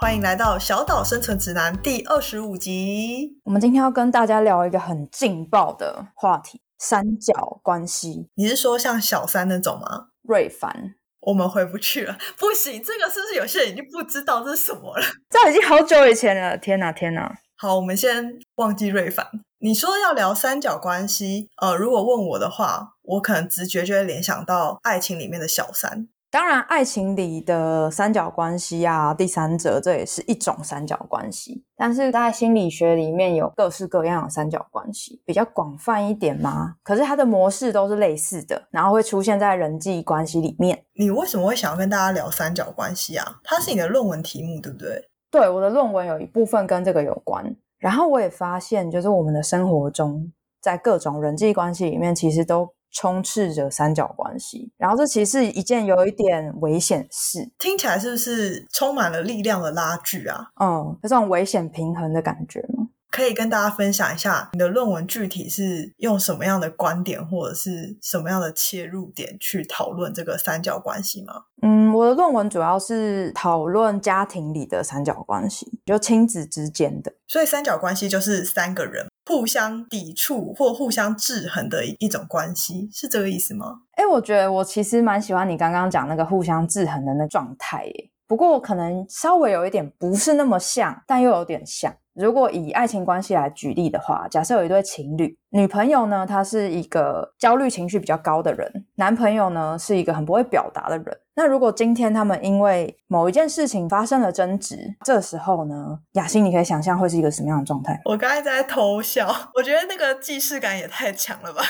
[0.00, 3.38] 欢迎来到《小岛生存指南》第二十五集。
[3.44, 8.26] 我们今天要跟大家聊一个很劲爆的话题——三角关系。
[8.34, 10.06] 你是说像小三那种吗？
[10.22, 15.04] 瑞凡，我们回不去了，不行，这个是不是有些人已经不知道这是什么了？
[15.28, 17.30] 这已经好久以前了，天哪，天哪！
[17.58, 19.26] 好，我们先忘记瑞凡。
[19.58, 26.08] 你说要聊三角关系，呃，如果问我的话，我可能直觉就会联想到爱情里面的小三。
[26.32, 31.64] 当然，爱情里的三角关系啊，第三者这也是一种三角关系。
[31.76, 36.76] 但是在心理学里面有各式各样的三角关系，比较广泛一点吗？
[36.84, 40.80] 可是它的模式都是类似的，然后会出现在人际关系里面。
[40.92, 43.40] 你为什么会想要跟大家聊三角关系啊？
[43.42, 45.08] 它是你的论文题目，对不对？
[45.32, 47.44] 对，我的论文有一部分跟这个有关。
[47.80, 54.72] 然后我也发现，就是我们的生活中，在各种人际关系里面，其实都充斥着三角关系。
[54.76, 60.48] 然后这其实是一件有一点危险事，听起来是不是充满了力量的拉锯啊？
[60.60, 62.88] 嗯，有这种危险平衡的感觉吗？
[63.10, 71.34] 可以跟大家分享一下你的论文具体是用什么样的观点或者是什么样的切入点去讨论这个三角关系吗？
[71.60, 77.12] 嗯，我的论文主要是讨论家庭里的三角关系，就亲子之间的。
[77.26, 83.82] 所以三角关系就是三个人互相抵触或互相制衡的一种关系，是这个意思吗？
[83.92, 87.86] 哎，我觉得我其实蛮喜欢你刚刚讲那个互相制衡的那状态。
[88.26, 91.94] 不过可能稍微有一点不是那么像，但又有点像。
[92.20, 101.18] 如果以爱情关系来举例的话，假设有一对情侣，女朋友呢，她是一个焦虑情绪比较高的人，男朋友呢是一个很不会表达的人。
[101.34, 107.98] 那如果今天他们因为某一件事情发生了争执，这时候呢，雅欣，你可以想象会是一个什么样的状态？
[108.04, 111.62] 我刚才在偷笑，我觉得那个既视感也太强了吧？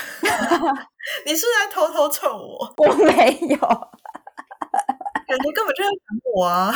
[1.25, 2.73] 你是在偷偷臭我？
[2.77, 3.57] 我没有。
[5.27, 6.73] 感觉根本就在想我啊，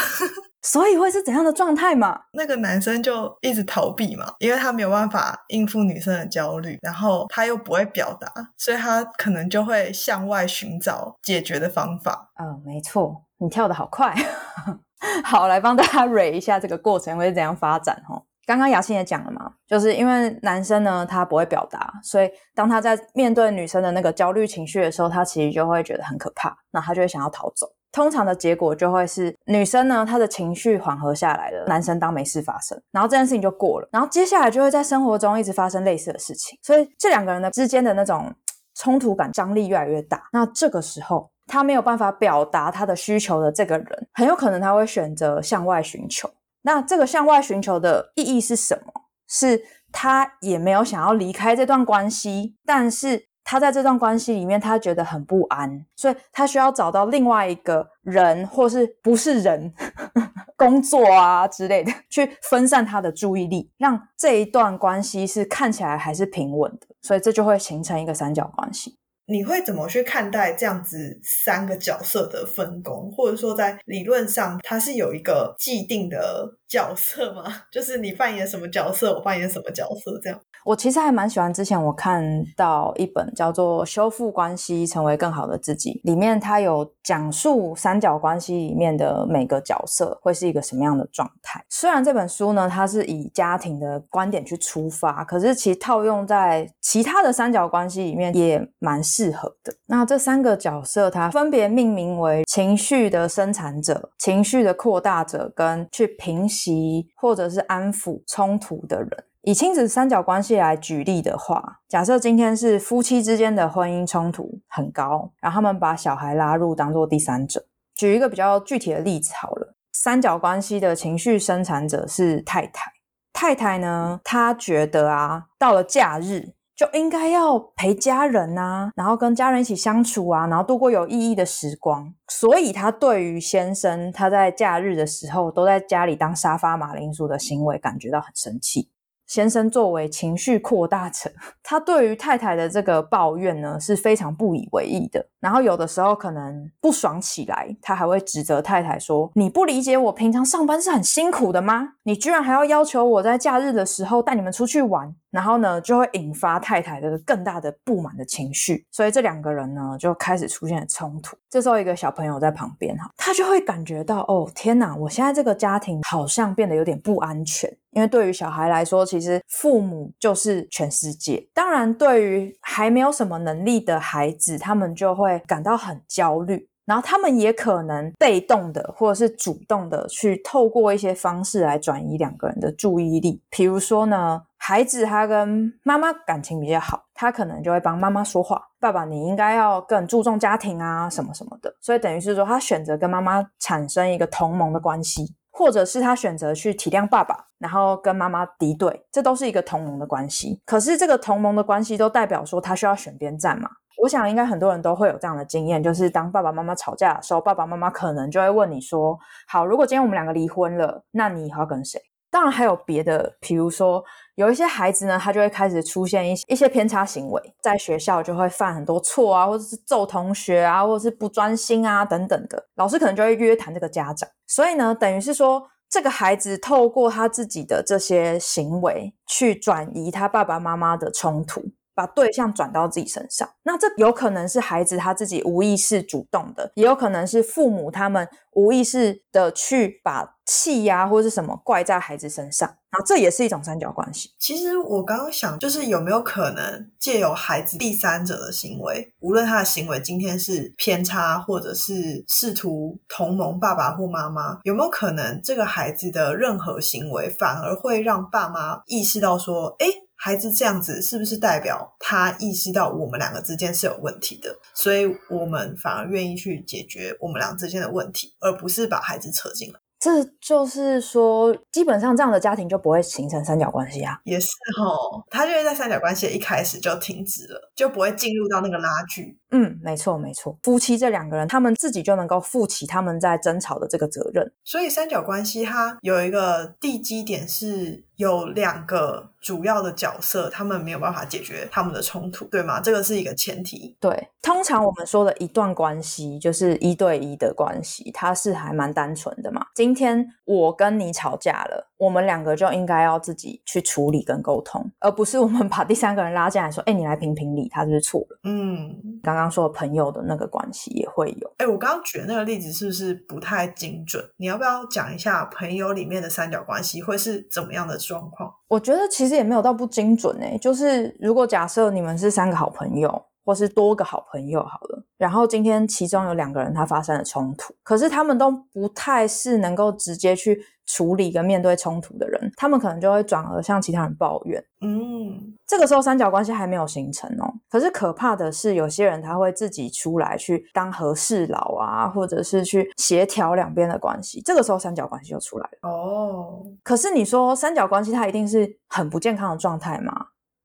[0.66, 2.20] 所以会是怎样的状态嘛？
[2.34, 8.28] 那个男生就一直逃避嘛，因为他没有办法应付女生的焦虑，然后他又不会表达，
[8.58, 12.32] 所以他可能就会向外寻找解决的方法。
[12.42, 14.16] 嗯，没错，你跳的好快。
[15.24, 18.24] 好，来帮大家蕊一下这个过程会怎样发展哦。
[18.48, 27.68] 刚刚雅欣也讲了嘛，就是因为男生呢他不会表达，所以当他在面对女生的那个焦虑情绪的时候，他其实就会觉得很可怕，那他就会想要逃走。
[27.96, 38.36] 通常的结果就会是女生呢，她的情绪缓和下来了，男生当没事发生，然后这件事情就过了，然后接下来就会在生活中一直发生类似的事情，所以这两个人的之间的那种
[38.76, 40.28] 冲突感张力越来越大。
[40.34, 46.30] 那这个时候，他没有办法表达他的需求的这个人，很有可能他会选择向外寻求。
[46.64, 48.92] 那这个向外寻求的意义是什么？
[49.30, 49.64] 是
[49.94, 53.28] 他也没有想要离开这段关系，但是。
[53.46, 59.72] 他在这段关系里面，他觉得很不安，所以他需要找到另外一个人，或是不是人，
[60.58, 68.98] 工作啊之类的，去分散他的注意力，让这一段关系是看起来还是平稳的，所以这就会形成一个三角关系。
[69.28, 77.44] 你会怎么去看待这样子三个角色的分工，或者说在理论上，它是有一个既定的角色吗？
[77.72, 80.38] 就是你扮演什么角色，我扮演什么角色，这样。
[80.66, 91.64] 我其实还蛮喜欢之前我看到一本叫做《修复关系，成为更好的自己》，里面它有讲述三角关系里面的每个角色会是一个什么样的状态。
[91.70, 99.72] 虽然这本书呢，它是以家庭的观点去出发，可是其实套用在其他的三角关系里面也蛮适合的。
[99.86, 109.10] 那这三个角色，它分别命名为情绪的生产者、情绪的扩大者跟去平息及或者是安抚冲突的人。
[109.44, 117.64] 以亲子三角关系来举例的话，假设今天是夫妻之间的婚姻冲突很高，然后他们把小孩拉入当做第三者。
[117.94, 122.92] 举一个比较具体的例子好了，三角关系的情绪生产者是太太。
[123.32, 132.14] 太太呢，她觉得啊，到了假日就应该要陪家人啊，然后跟家人一起相处啊，然后度过有意义的时光。
[132.28, 138.90] 所以她对于先生他在假日的时候都在家里当沙发马铃薯的行为感觉到很生气。
[139.26, 141.32] 先生作为情绪扩大者，
[141.64, 145.26] 他对于太太的这个抱怨呢是非常不以为意的。
[145.40, 151.94] 然后有的时候可能不爽起来，他还会指责太太说：“你不理解我平常上班是很辛苦的吗？
[152.04, 158.86] 你居然还要要求我在假日的时候带你们出去玩。”然后呢，就会引发太太的更大的不满的情绪。
[158.90, 161.36] 所以这两个人呢就开始出现了冲突。
[161.50, 164.96] 这时候一个小朋友在旁边哈，他就会感觉到：“哦，天哪！
[164.96, 171.46] 我现在这个家庭好像变得有点不安全。”因为对于小孩来说，其实父母就是全世界。
[171.54, 183.42] 当然，对于还没有什么能力的孩子，他们就会感到很焦虑，然后他们也可能被动的或者是主动的去透过一些方式来转移两个人的注意力。
[183.50, 195.36] 比如说呢，孩子他跟妈妈感情比较好，他可能就会帮妈妈说话：“爸爸，你应该要更注重家庭啊，什么什么的。”所以等于是说，他选择跟妈妈产生一个同盟的关系。
[195.58, 200.60] 或者是他选择去体谅爸爸，然后跟妈妈敌对，这都是一个同盟的关系。
[200.66, 203.70] 可是这个同盟的关系都代表说他需要选边站嘛？
[204.06, 209.18] 我想应该很多人都会有这样的经验，就是当爸爸妈妈吵架的时候，爸爸妈妈可能就会问你说
[209.50, 212.00] ：“好，如果今天我们两个离婚了，那你以后要跟谁？”
[212.30, 214.04] 当然还有别的，比如说。
[214.36, 224.30] 有一些孩子呢，他就会开始出现一些一些偏差行为，在学校就会犯很多错啊，或者是揍同学啊，或者是不专心啊等等的，老师可能就会约谈这个家长。
[224.46, 231.64] 所以呢，等于是说，这个孩子透过他自己的这些行为，去转移他爸爸妈妈的冲突，
[231.96, 233.50] 把对象转到自己身上。
[233.64, 242.76] 那这有可能是孩子他自己无意识主动的，也有可能是父母他们无意识的去把气呀或者是什么怪在孩子身上。
[243.06, 244.30] 这也是一种三角关系。
[244.40, 264.56] 其实我刚刚想，就是有没有可能借由孩子第三者的行为，无论他的行为今天是偏差，或者是试图同盟爸爸或妈妈，有没有可能这个孩子的任何行为反而会让爸妈意识到说，哎，孩子这样子是不是代表他意识到我们两个之间是有问题的？
[264.74, 269.80] 所以我们反而愿意去解决我们俩之间的问题，而不是把孩子扯进来。
[269.98, 274.20] 这就是说，基本上这样的家庭就不会形成三角关系啊。
[274.24, 274.48] 也是
[274.80, 279.36] 哦，他就会在三角关系一开始就停止了，就不会进入到那个拉锯。
[279.52, 284.52] 嗯，没错没错，夫妻这两个人，他们自己就能够负起他们在争吵的这个责任。
[284.64, 288.04] 所以三角关系它有一个地基点是。
[288.16, 292.80] 有两个主要的角色，他们没有办法解决他们的冲突，对吗？
[292.80, 293.94] 这个是一个前提。
[294.00, 299.66] 对，通常我们说的一段关系就是一对一的关系，它是还蛮单纯的嘛。
[299.76, 311.52] 今天我跟你吵架了，我们两个就应该要自己去处理跟沟通，而不是我们把第三个人拉进来说：“哎，你来评评理，他是不是错了？”嗯，刚刚刚说朋友的那个关系也会有。
[311.58, 314.24] 哎，我刚刚举的那个例子是不是不太精准？
[314.38, 318.00] 你要不要讲一下朋友里面的三角关系会是怎么样的？
[318.06, 320.58] 状况，我觉得其实也没有到不精准诶。
[320.62, 330.66] 就是如果假设你们是三个好朋友，或是多个好朋友好了，然后今天其中有两个人他发生了冲突，可是他们都不太是能够直接去。
[330.88, 334.64] 处理跟面对冲突的人，他们可能就会转而向其他人抱怨。
[334.82, 337.52] 嗯，这个时候三角关系还没有形成哦。
[337.72, 344.40] 可是可怕的是，有些人他会自己出来去当和事佬啊，或者是去协调两边的关系。
[344.46, 345.90] 这个时候三角关系就出来了。
[345.90, 350.14] 哦，可是你说三角关系它一定是很不健康的状态吗？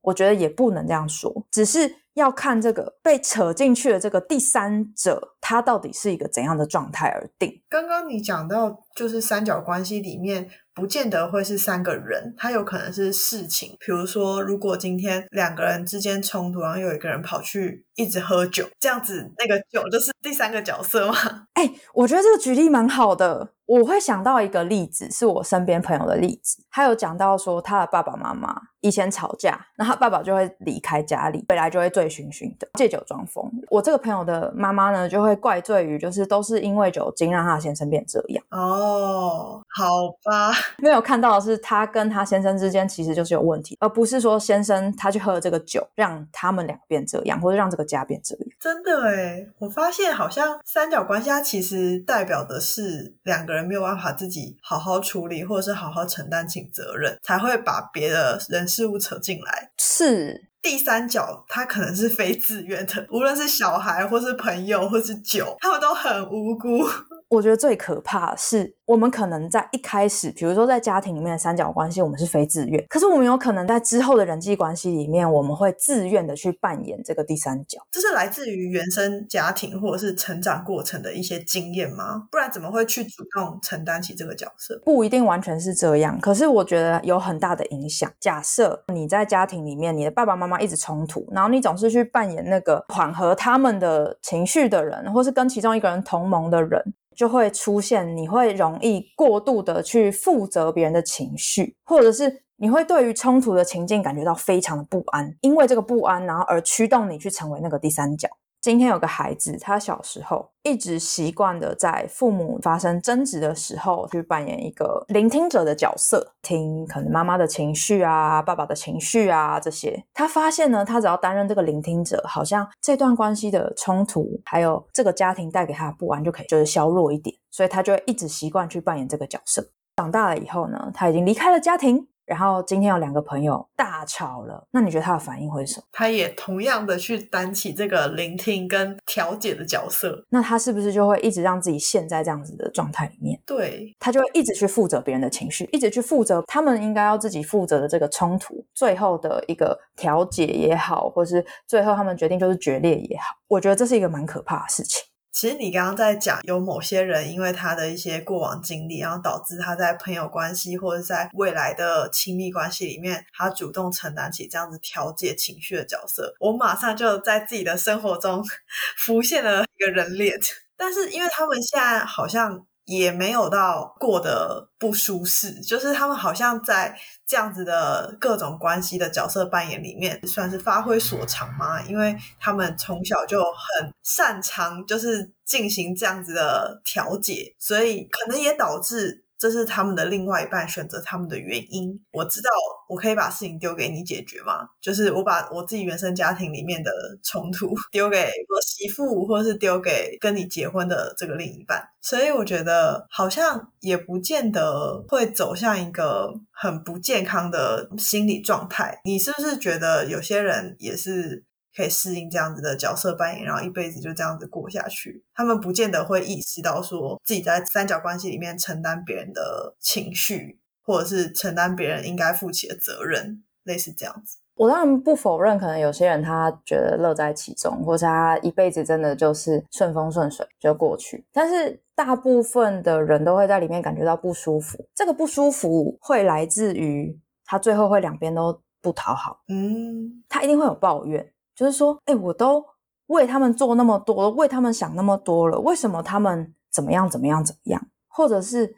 [0.03, 1.91] 我觉得也不能这样说，只是
[2.21, 7.63] 要看这个被扯进去的这个第三者，他到底是一个怎样的状态而定。
[7.69, 10.49] 刚刚你讲到，就是三角关系里面。
[10.73, 13.77] 不见得会是三个人，他有可能是事情。
[13.81, 21.15] 比如说，如果今天两个人之间冲突，然后有一个人跑去一直喝酒，这样子，那个酒就是 第三个角色吗？
[21.55, 23.53] 哎，我觉得这个举例蛮好的。
[23.67, 26.65] 我会想到一个例子，是我身边朋友的例子。
[26.71, 33.49] 他有讲到说，他的爸爸妈妈以前吵架，然后爸爸就会离开家里，回来就会醉醺醺的，借酒装疯。
[33.71, 38.45] 我这个朋友的妈妈呢，就会怪罪于就是都是因为酒精让他先生变这样。
[38.51, 40.53] 哦，好吧。
[40.83, 48.45] 没有看到的是，他跟他先生之间其实就是有问题，而不是说先生他去喝了这个酒，让他们两个变这样，或者让这个家变这样。
[48.59, 59.71] 真的哎，我发现好像三角关系它其实代表的是两个人没有办法自己好好处理，或者是好好承担起责任，才会把别的人事物扯进来。
[59.79, 66.87] 是第三角，他可能是非自愿的，无论是小孩，或是朋友，或是酒，他们都很无辜。
[67.31, 77.79] 我觉得最可怕的是，我们可能在一开始，比如说在家庭里面的三角关系，我们是非自愿，可是我们有可能在之后的人际关系里面，我们会自愿的去扮演这个第三角。
[77.93, 82.27] 这是来自于原生家庭或者是成长过程的一些经验吗？
[82.33, 84.83] 不然怎么会去主动承担起这个角色？
[84.85, 88.11] 不一定完全是这样，可是我觉得有很大的影响。
[88.19, 96.83] 假设你在家庭里面，你的爸爸妈妈一直冲突，然后你总是去扮演那个缓和他们的情绪的人，或是跟其中一个人同盟的人。
[97.21, 108.27] 就会出现，你会容易过度的去负责别人的情绪，或者是你会对于冲突的情境感觉到非常的不安，因为这个不安，然后而驱动你去成为那个第三角。
[108.61, 120.05] 今天有个孩子，他小时候一直习惯的在父母发生争执的时候去扮演一个聆听者的角色，听可能妈妈的情绪啊、爸爸的情绪啊这些。
[120.13, 129.67] 他发现呢，他只要担任这个聆听者，好像这段关系的冲突还有这个家庭带给他的不安就可以就是削弱一点，所以他就会一直习惯去扮演这个角色。
[129.97, 132.10] 长大了以后呢，他已经离开了家庭。
[132.31, 135.87] 然后今天有两个朋友大吵了，那你觉得他的反应会是什么？
[135.91, 143.37] 他也同样的去担起这个聆听跟调解的角色，那他是不是就会一直让自己陷在这样子的状态里面？
[143.45, 155.03] 对，他就会一直去负责别人的情绪，一直去负责他们应该要自己负责的这个冲突，最后的一个调解也好，或是最后他们决定就是决裂也好，我觉得这是一个蛮可怕的事情。
[155.33, 166.35] 其实你刚刚在讲，有某些人因为他的一些过往经历，然后导致他在朋友关系或者在未来的亲密关系里面，他主动承担起这样子调节情绪的角色。
[166.41, 168.45] 我马上就在自己的生活中
[168.99, 170.37] 浮现了一个人脸，
[170.77, 172.67] 但是因为他们现在好像。
[172.99, 176.95] 也没有到过得不舒适，就是他们好像在
[177.25, 181.81] 这样子的各种关系的角色扮演里面，算是发挥所长吗？
[181.83, 189.25] 因为他们从小就很擅长，就是进行这样子的调解，所以可能也导致。
[189.41, 191.99] 这是他们的另外一半选择他们的原因。
[192.13, 192.51] 我知道
[192.89, 194.69] 我可以把事情丢给你解决吗？
[194.83, 196.93] 就是我把我自己原生家庭里面的
[197.23, 201.83] 冲突 丢给我媳妇，或者是丢给跟你结婚的这个另一半。
[202.03, 209.01] 所以我觉得好像也不见得会走向一个很不健康的心理状态。
[209.05, 211.43] 你是不是觉得有些人也是？
[211.81, 215.25] 可以适应这样子的角色扮演，然后一辈子就这样子过下去。
[215.35, 224.37] 他们不见得会意识到说自己在三角关系里面承担别人的情绪，或者是承担别人应该负起的责任，类似这样子。
[224.57, 231.25] 我当然不否认，可能有些人他觉得乐在其中，或者他一辈子真的就是顺风顺水就过去。
[231.33, 234.87] 但是大部分的人都会在里面感觉到不舒服。
[234.95, 239.41] 这个不舒服会来自于他最后会两边都不讨好。
[239.49, 241.33] 嗯，他一定会有抱怨。
[241.61, 242.65] 就是说，哎，我都
[243.09, 247.87] 为他们做那么多了，为他们想那么多了，为什么他们怎么样怎么样怎么样？
[248.09, 248.75] 或者是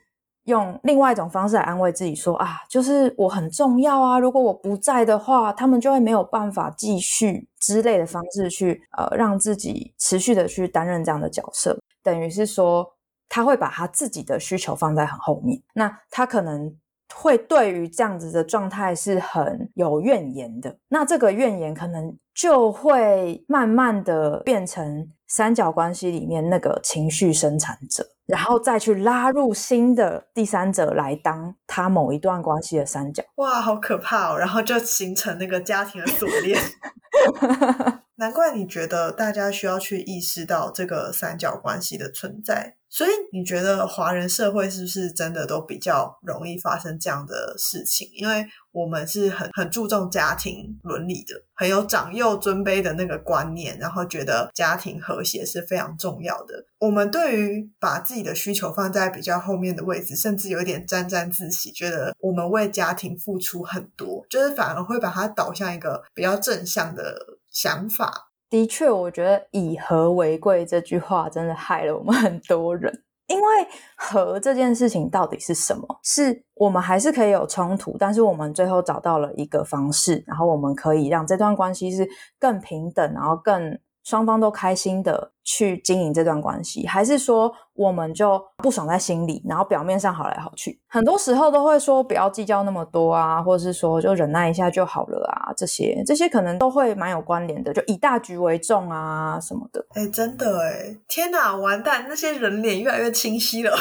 [0.47, 12.85] 用另外一种方式来安慰自己，说啊，就是我很重要啊，如果我不在的话，他们就会没有办法继续之类的方式去呃，让自己持续的去担任这样的角色，等于是说
[13.29, 16.77] 他会把他自己的需求放在很后面，那他可能。
[17.14, 33.23] 会对于这样子的状态是很有怨言的，那这个怨言可能就会慢慢的变成三角关系里面那个情绪生产者，然后再去拉入新的第三者来当他某一段关系的三角。
[33.37, 34.37] 哇，好可怕哦！
[34.37, 36.59] 然后就形成那个家庭的锁链。
[38.16, 42.76] 难怪你觉得大家需要去意识到这个三角关系的存在。
[42.93, 48.07] 所以你觉得华人社会是不是真的都比较容易发生这样的事情？
[48.13, 56.63] 因为我们是很很注重家庭伦理的，很有长幼尊卑的那个观念，然后觉得家庭和谐是非常重要的。
[56.79, 67.17] 我们对于把自己的需求放在比较后面的位置，甚至有一点沾沾自喜，觉得我们为家庭付出很多，就是反而会把它导向一个比较正向的
[67.51, 68.29] 想法。
[68.53, 72.93] 的确，我觉得以和为贵这句话真的害了我们很多人。
[73.29, 73.47] 因为
[73.97, 75.87] 和这件事情到底是什么？
[76.03, 82.07] 是我们还是可以有冲突，但是我们最后找到了一个方式，然后我们可以让这段关系是
[82.39, 83.79] 更平等，然后更。
[84.05, 90.81] 双方都开心的去经营这段关系，还是说我们就不爽在心里，然后表面上好来好去？
[90.89, 99.85] 很多时候都会说不要计较那么多啊，或者是说就忍耐一下就好了啊，这些这些可能都会蛮有关联的，就以大局为重啊什么的。
[99.95, 103.77] 哎，真的哎，天哪，完蛋，那些人脸越来越清晰了。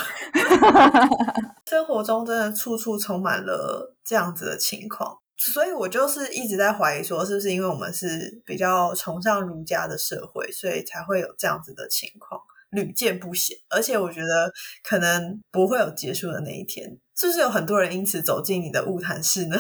[1.66, 5.18] 生活中真的处处充满了这样子的情况。
[5.44, 12.40] 所以我就是一直在怀疑，说是不是因为我们是比较崇尚儒家的社会，所以才会有这样子的情况。
[12.70, 16.98] 屡见不鲜，而且我觉得可能不会有结束的那一天。
[17.18, 19.58] 是不是有很多人因此走进你的物谈室呢？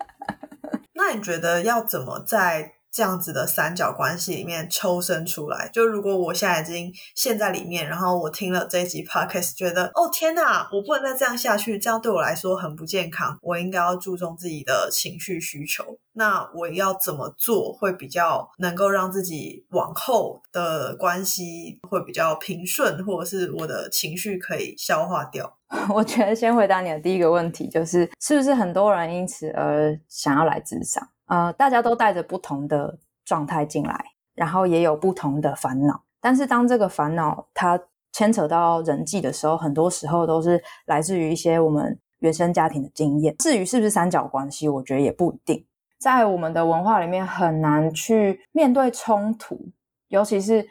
[0.94, 2.74] 那你觉得要怎么在？
[2.92, 13.38] 这样子的三角关系里面抽身出来，就如果我现在已经陷在里面，然后我听了这一集 podcast，觉得哦天哪，我不能再这样下去，这样对我来说很不健康。
[13.42, 15.98] 我应该要注重自己的情绪需求。
[16.12, 25.56] 那我要怎么做会比较能够让自己往后的关系会比较平顺，或者是我的情绪可以消化掉？
[25.94, 31.08] 我觉得先回答你的第一个问题，就是是不是很多人因此而想要来自伤？
[31.30, 36.02] 呃，大家都带着不同的状态进来，然后也有不同的烦恼。
[36.20, 37.80] 但是当这个烦恼它
[38.12, 43.36] 牵扯到人际的时候，很多时候都是来自于一些我们原生家庭的经验。
[43.38, 45.64] 至于是不是三角关系，我觉得也不一定。
[46.00, 49.56] 在我们的文化里面，很难去面对冲突，
[50.08, 50.66] 尤其是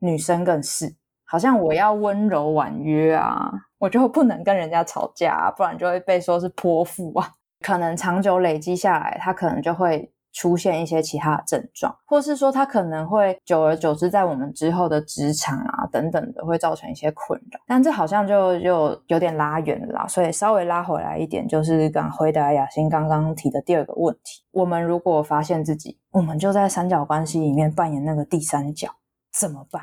[0.00, 0.94] 女生更是。
[1.24, 7.32] 好像我要温柔婉约啊，我就不能跟人家吵架，不然就会被说是泼妇啊。
[7.62, 17.60] 可能长久累积下来，它可能就会出现一些其他的症状，或是说它可能会久而久之在我们之后的职场啊等等的会造成一些困扰。
[17.66, 28.88] 但这好像就就有点拉远了啦，所以稍微拉回来一点，就是刚回答雅欣刚刚提的第二个问题：我们如果发现自己，我们就在三角关系里面扮演那个第三角，
[29.38, 29.82] 怎么办？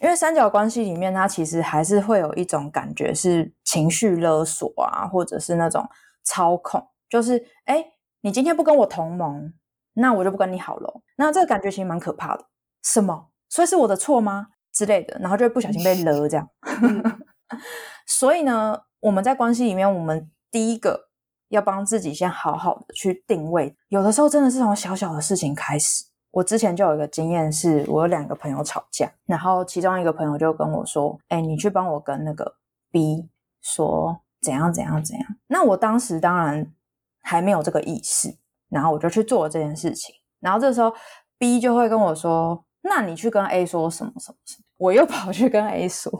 [0.00, 5.84] 因为三角关系里面，它其实还是会有一种感觉是情绪勒索啊，或者是那种
[6.22, 6.80] 操控。
[7.08, 7.84] 就是，哎，
[8.20, 9.52] 你今天不跟我同盟，
[9.94, 11.00] 那我就不跟你好了。
[11.16, 12.44] 那这个感觉其实蛮可怕的。
[12.82, 13.30] 什么？
[13.48, 14.48] 所以是我的错吗？
[14.72, 16.48] 之类的，然后就会不小心被勒这样。
[18.06, 21.08] 所以呢，我们在关系里面，我们第一个
[21.48, 23.74] 要帮自己先好好的去定位。
[23.88, 26.04] 有的时候真的是从小小的事情开始。
[26.30, 32.56] 我之前就有一个经验，是我有两个朋友吵架，然后其中一个朋友就跟我说：“哎，你去帮我跟那个
[32.92, 33.28] B
[33.62, 36.72] 说怎样怎样怎样。”那我当时当然。
[37.28, 38.34] 还没有这个意识，
[38.70, 40.14] 然后我就去做了这件事情。
[40.40, 40.90] 然后这时候
[41.36, 46.10] B 就会跟我说：“那你去跟 A 说什么什么什么？”我又跑去跟 A 说。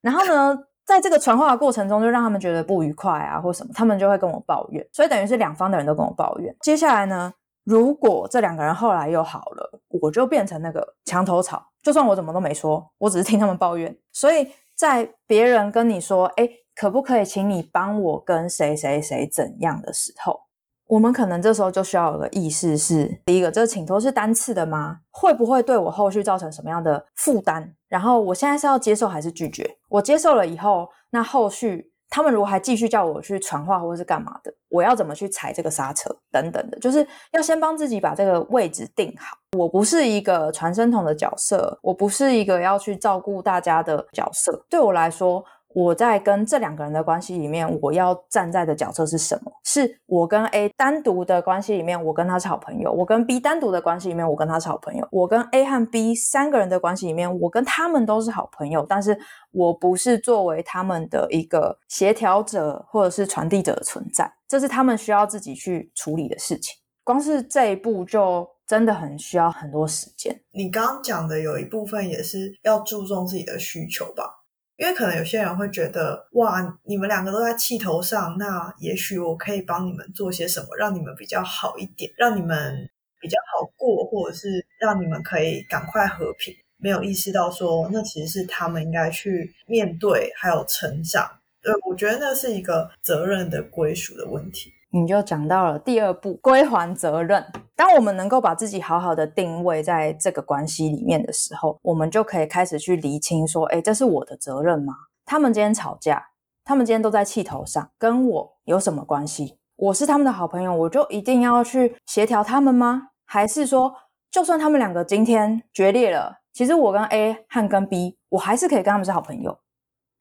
[0.00, 4.84] 然后呢，在这个传话的过程中，就让他们觉得不愉快啊，或什么，他们就会跟我抱怨。
[4.92, 6.52] 所以等于是两方的人都跟我抱怨。
[6.62, 7.32] 接下来呢，
[7.62, 11.64] 如果这两个人后来又好了，我就变成那个墙头草。
[11.80, 13.96] 就算我怎么都没说，我只是听他们抱怨。
[14.10, 20.40] 所以在别人跟你说：“哎。”可不可以请你帮我跟谁谁谁怎样的时候，
[20.86, 25.00] 我们可能这时候就需要有个意识是：第一个，这个请托是单次的吗？
[25.10, 27.74] 会不会对我后续造成什么样的负担？
[27.88, 29.78] 然后我现在是要接受还是拒绝？
[29.88, 36.78] 我接受了以后，那后续他们如果还继续叫我去传话或者是干嘛的，我要怎么去踩这个刹车等等的？
[36.78, 39.36] 就是要先帮自己把这个位置定好。
[39.58, 44.64] 我不是一个传声筒的角色，我不是一个要去照顾大家的角色。
[44.68, 45.44] 对我来说。
[45.74, 49.52] 我在跟这两个人的关系里面，我要站在的角色是什么？
[49.64, 58.84] 是我跟 A 单独的关系里面，我跟他是好朋友；我跟 B 单独的关系里面，我跟他是好朋友；我跟 A 和 B 三个人的关系里面，我跟他们都是好朋友。
[58.88, 59.18] 但是
[59.50, 66.76] 我不是作为他们的一个协调者或者是传递者的存在，这是他们需要自己去处理的事情。
[67.04, 70.40] 光是这一步就真的很需要很多时间。
[70.52, 74.41] 你刚刚讲的有一部分也是要注重自己的需求吧？
[74.82, 82.90] 因为可能有些人会觉得，哇，你们两个都在气头上，那也许我可以帮你们做些什么，让你们比较好一点，让你们
[83.20, 86.52] 比较好过，或者是让你们可以赶快和平。
[86.78, 91.30] 没有意识到说，那其实是他们应该去面对，还有成长。
[91.62, 94.72] 对，我觉得那是一个责任的归属的问题。
[94.94, 97.42] 你就讲到了第二步，归还责任。
[97.74, 104.92] 当我们能够把自己好好的定位在这个关系里面的时候，我们就可以开始去厘清说：，哎，这是我的责任吗？
[105.24, 106.22] 他们今天吵架，
[106.62, 109.58] 他们今天都在气头上，跟我有什么关系？
[109.76, 113.08] 我是他们的好朋友，我就一定要去协调他们吗？
[113.24, 113.94] 还是说，
[114.30, 119.58] 就算他们两个今天决裂了，其实我跟 A 和跟 B，我还是可以跟他们是好朋友。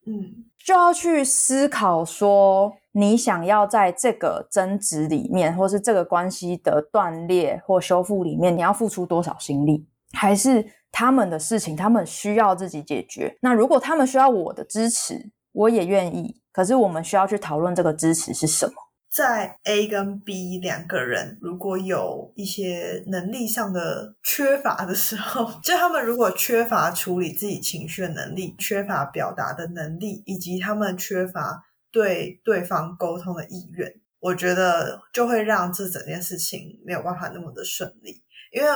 [0.06, 2.74] 嗯，就要去思考说。
[2.94, 9.88] 你想要在这个争执里面，或是这个关系的断裂或修复里面，你要付出多少心力？
[10.12, 10.62] 还是
[10.92, 13.34] 他们的事情，他们需要自己解决？
[13.40, 16.42] 那如果他们需要我的支持，我也愿意。
[16.52, 18.74] 可是我们需要去讨论这个支持是什么？
[19.13, 31.65] 在 A 跟 B 两个人如果有一些能力上的缺乏的时候， 就他们如果缺乏处理自己情绪的能力，缺乏表达的能力，以及他们缺乏。
[31.93, 38.24] 对对方沟通的意愿，我觉得就会让这整件事情没有办法那么的顺利。
[38.54, 38.69] 因为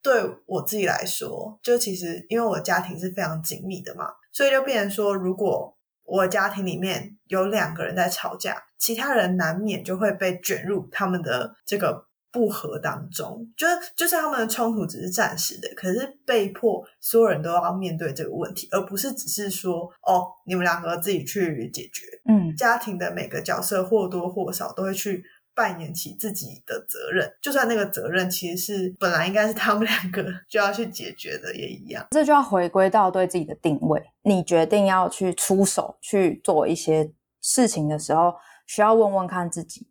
[0.00, 12.06] 对我自己来说，就其实因为我家庭是非常紧密的嘛，所以就变成说，如果我家庭里面有两个人在吵架，其他人难免就会被卷入他们的这个。
[12.34, 22.06] 不和当中，就是就是他们的冲突只是暂时的，可是被迫所有人都要面对这个问题，而不是只是说哦，你们两个自己去解决。
[22.24, 25.22] 嗯，家庭的每个角色或多或少都会去
[25.54, 32.06] 扮演起自己的责任，就算那个责任其实是本来应该是他们两个就要去解决的，也一样。
[32.10, 34.02] 这就要回归到对自己的定位。
[34.22, 38.34] 你决定要去出手去做一些事情的时候，
[38.66, 39.86] 需要问问看自己，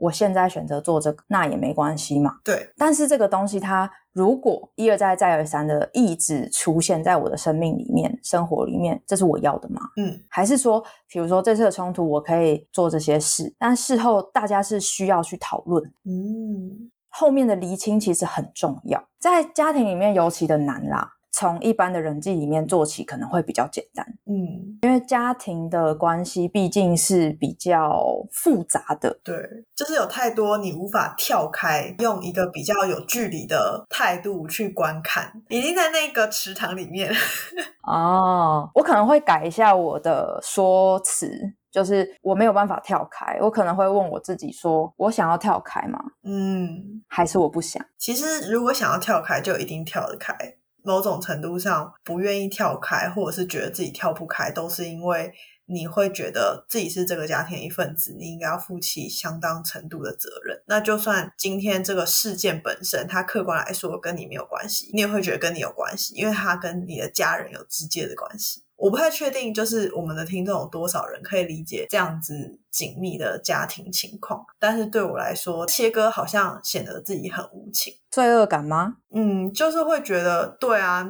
[0.00, 2.38] 我现在选择做这个，那也没关系嘛。
[2.42, 9.80] 对，但是这个东西，它如果一而再、再而三的一直出现在我的生命里面、生活里面，这是我要的吗？
[9.98, 15.84] 嗯，还是说，比如说这次的冲突，我可以做这些事，但事后大家是需要去讨论。
[16.06, 21.12] 嗯，后面的厘清其实很重要，在家庭里面尤其的难啦。
[21.32, 24.06] 从一般的人际里面做起，可能会比较简单。
[24.26, 29.18] 嗯，因为家庭的关系毕竟是比较复杂的。
[29.22, 29.36] 对，
[29.74, 37.12] 就是有太多你无法跳开，用一个比较有距离的态度去观看，已经在那个池塘里面。
[37.86, 41.30] 哦，我可能会改一下我的说辞，
[41.70, 45.98] 就是我没有办法跳开，我可能会问我自己说：我想要跳开吗？
[46.24, 47.84] 嗯，还是我不想？
[47.98, 50.34] 其实如果想要跳开，就一定跳得开。
[50.82, 55.32] 某种程度上不愿意跳开，或者是觉得自己跳不开，都是因为
[55.66, 60.60] 你会觉得自己是这个家庭一份子，你应该要负起相当程度的责任。
[60.66, 68.62] 那就算今天这个事件本身，它客观来说跟你没有关系，你也会觉得跟你有关系，因为它跟你的家人有直接的关系。
[68.80, 74.42] 我不太确定，就是我们的听众有多少人可以理解这样子紧密的家庭情况。
[74.58, 78.96] 但是对我来说，切割好像显得自己很无情，罪恶感吗？
[79.14, 81.06] 嗯，就是会觉得，对啊，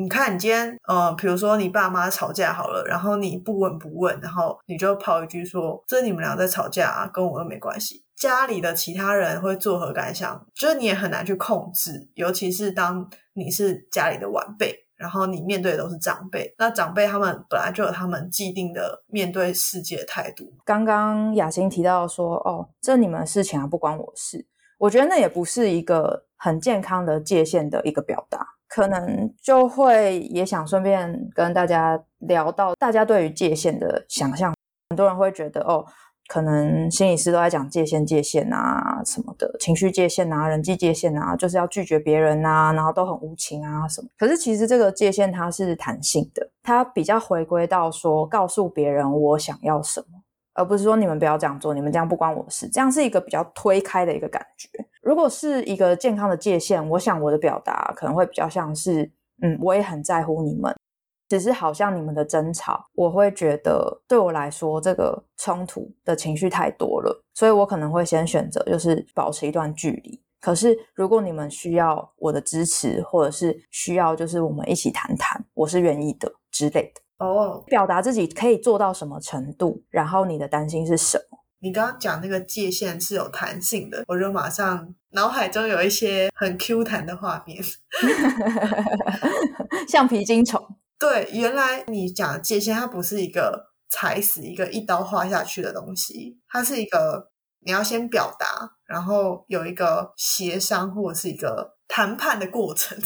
[0.00, 8.02] 你看你今天，呃，比如说你爸妈吵架好了，然后你不闻不问，然后你就抛一句说，这是你们俩在吵架啊，跟我又没关系。
[8.16, 10.46] 家里的其他人会作何感想？
[10.54, 14.81] 就是你也很难去控制，尤其是当你是家里的晚辈。
[15.02, 20.50] 然后你面对的都是长辈，那长辈他们本来就有他们既定的面对世界的态度。
[20.64, 24.46] 刚刚雅欣提到说，哦，这你们事情啊，不关我事。
[24.78, 34.54] 我觉得那也不是一个很健康的界限的一个表达，可能就会也想顺便跟大家聊到大家对于界限的想象。
[34.90, 35.84] 很多人会觉得，哦。
[36.28, 44.08] 可能心理师都在讲界限、界限啊什么的，情绪界限啊、人际界限啊，就是要拒绝别人啊，然后都很无情啊什么。
[44.16, 50.22] 可是其实这个界限它是弹性的，它比较回归到说告诉别人我想要什么，
[50.54, 52.68] 而不是说你们不要这样做，你们这样不关我事。
[52.68, 54.68] 这样是一个比较推开的一个感觉。
[55.02, 59.10] 如果是一个健康的界限，我想我的表达可能会比较像是，
[59.42, 60.74] 嗯，我也很在乎你们。
[61.32, 70.20] 只是好像你们的争吵，我会觉得对我来说，这个冲突的情绪太多了，所以我可能会先选择就是保持一段距离。
[70.42, 77.00] 可是如果你们需要我的支持，或者是需要就是我们一起谈谈，我是愿意的之类的。
[77.24, 81.38] 哦，表达自己可以做到什么程度，然后你的担心是什么？
[81.60, 87.58] 你刚刚讲那个界限是有弹性的，我就马上脑海中有一些很 Q 弹的画面，
[89.88, 90.62] 橡皮筋虫。
[91.02, 97.28] 对，原来你讲的界限，它不是一个踩死一个一刀划下去的东西，它是一个
[97.66, 98.46] 你要先表达，
[98.86, 102.96] 然后有一个协商或者是一个谈判的过程。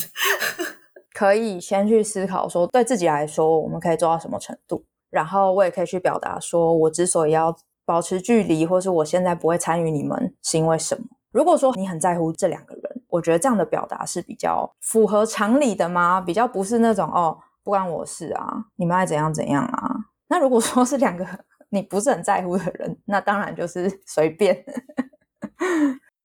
[1.16, 7.56] 可以先去思考说，对自己来说，我们可以做到什么程度，然后我也可以去表达说，我之所以要
[7.86, 11.06] 保持距离，或是我现在不会参与你们，是因为什么？
[11.32, 16.20] 如果说你很在乎这两个人，我觉得这样的表达是比较符合常理的吗？
[16.20, 17.38] 比较不是那种哦。
[17.66, 18.66] 不关我事啊！
[18.76, 19.90] 你们爱怎样怎样啊？
[20.28, 21.26] 那如果说是两个
[21.70, 24.64] 你不是很在乎的人，那当然就是 随便。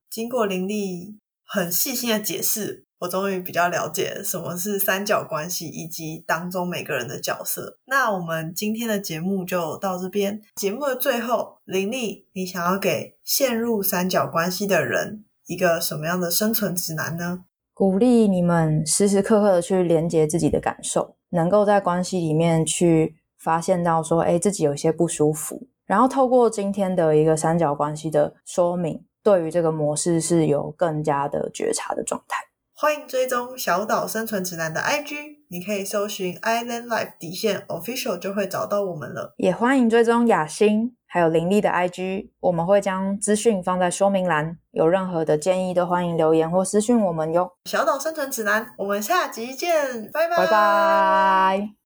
[0.07, 7.79] 经过林丽很细心的解释，我终于比较了解什么是三角关系，以及当中每个人的角色。
[7.85, 10.39] 那我们今天的节目就到这边。
[10.53, 17.45] 节目的最后，林丽，你想要给陷入三角关系的人一个什么样的生存指南呢？
[17.73, 21.17] 鼓励你们时时刻刻的去连接自己的感受。
[21.31, 32.37] 能够在关系里面去发现到说，哎，自己有些不舒服，然后透过今天的一个三角关系的说明，对于这个模式是有更加的觉察的状态。
[32.73, 35.15] 欢迎追踪小岛生存指南的 IG，
[35.49, 39.35] 你可以搜寻 Island Life 底线 Official 就会找到我们了。
[39.37, 47.51] 也欢迎追踪雅欣还有林立的 IG，我们会将资讯放在说明栏，有任何的建议都欢迎留言或私讯我们哟。
[47.65, 51.80] 小岛生存指南，我们下集见，拜拜拜拜。